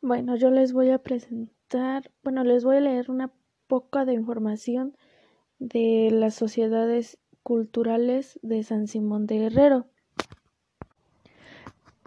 [0.00, 3.32] Bueno, yo les voy a presentar, bueno, les voy a leer una
[3.66, 4.96] poca de información
[5.58, 9.86] de las sociedades culturales de San Simón de Guerrero.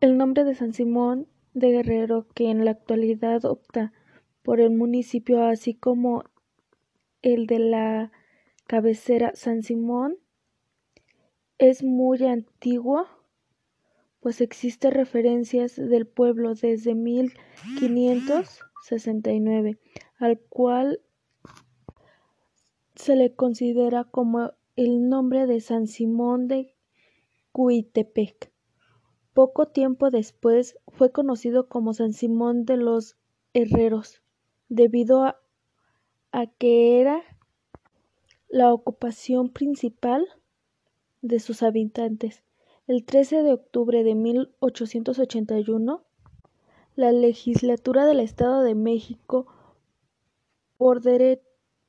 [0.00, 3.92] El nombre de San Simón de Guerrero, que en la actualidad opta
[4.42, 6.24] por el municipio, así como
[7.20, 8.12] el de la
[8.66, 10.16] cabecera San Simón,
[11.58, 13.06] es muy antiguo
[14.24, 19.78] pues existe referencias del pueblo desde 1569,
[20.16, 21.02] al cual
[22.94, 26.74] se le considera como el nombre de San Simón de
[27.52, 28.50] Cuitepec.
[29.34, 33.18] Poco tiempo después fue conocido como San Simón de los
[33.52, 34.22] Herreros,
[34.70, 35.38] debido a,
[36.32, 37.22] a que era
[38.48, 40.26] la ocupación principal
[41.20, 42.42] de sus habitantes.
[42.86, 46.04] El 13 de octubre de 1881,
[46.96, 49.46] la Legislatura del Estado de México,
[50.76, 51.00] por,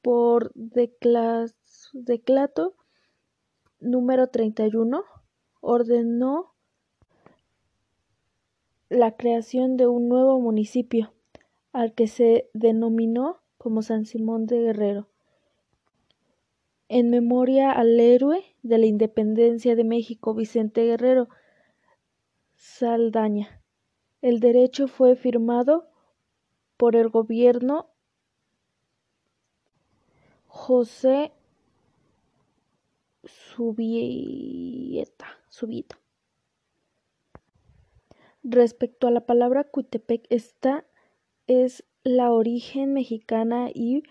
[0.01, 2.75] por declato
[3.81, 5.03] número 31,
[5.59, 6.53] ordenó
[8.87, 11.11] la creación de un nuevo municipio,
[11.73, 15.09] al que se denominó como San Simón de Guerrero
[16.95, 21.27] en memoria al héroe de la independencia de México, Vicente Guerrero
[22.55, 23.61] Saldaña.
[24.21, 25.89] El derecho fue firmado
[26.77, 27.89] por el gobierno
[30.47, 31.33] José
[33.25, 35.27] Subieta.
[35.49, 35.99] Subieta.
[38.41, 40.85] Respecto a la palabra Cuitepec, esta
[41.45, 44.03] es la origen mexicana y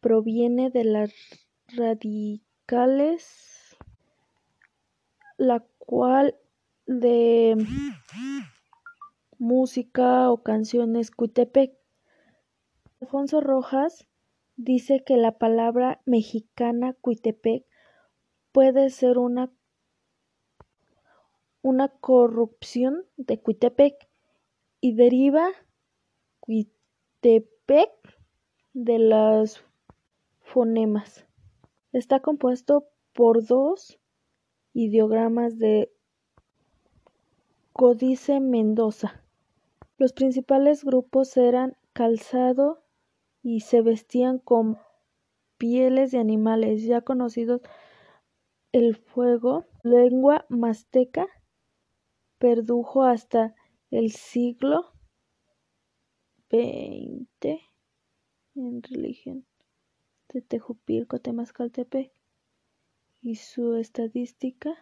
[0.00, 1.06] proviene de la
[1.76, 3.76] radicales,
[5.36, 6.36] la cual
[6.86, 7.56] de
[9.38, 11.76] música o canciones Cuitepec.
[13.00, 14.06] Alfonso Rojas
[14.56, 17.64] dice que la palabra mexicana Cuitepec
[18.52, 19.50] puede ser una,
[21.62, 24.08] una corrupción de Cuitepec
[24.80, 25.48] y deriva
[26.40, 27.90] Cuitepec
[28.74, 29.64] de las
[30.40, 31.26] fonemas.
[31.94, 34.00] Está compuesto por dos
[34.72, 35.92] ideogramas de
[37.72, 39.22] Códice Mendoza.
[39.96, 42.82] Los principales grupos eran calzado
[43.44, 44.76] y se vestían con
[45.56, 47.60] pieles de animales ya conocidos
[48.72, 51.28] el fuego, lengua mazteca,
[52.38, 53.54] perdujo hasta
[53.92, 54.90] el siglo
[56.50, 57.60] XX
[58.56, 59.46] en religión
[60.34, 62.12] de Tejupilco, Temascaltepec
[63.22, 64.76] y su estadística